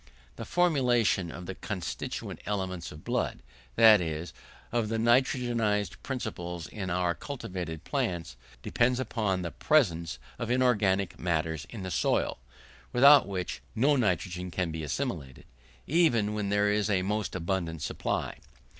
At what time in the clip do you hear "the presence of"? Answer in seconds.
9.43-10.49